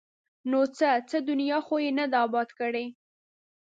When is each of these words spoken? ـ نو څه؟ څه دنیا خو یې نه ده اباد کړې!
ـ 0.25 0.49
نو 0.49 0.59
څه؟ 0.77 0.89
څه 1.09 1.17
دنیا 1.29 1.57
خو 1.65 1.75
یې 1.83 1.91
نه 1.99 2.05
ده 2.11 2.17
اباد 2.25 2.49
کړې! 2.59 2.85